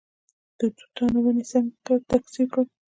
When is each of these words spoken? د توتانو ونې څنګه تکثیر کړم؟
د 0.57 0.59
توتانو 0.77 1.17
ونې 1.23 1.43
څنګه 1.51 1.93
تکثیر 2.09 2.47
کړم؟ 2.51 2.67